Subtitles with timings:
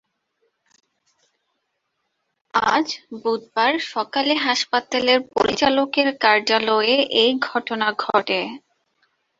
[2.71, 2.87] আজ
[3.21, 8.39] বুধবার সকালে হাসপাতালের পরিচালকের কার্যালয়ে এ ঘটনা ঘটে।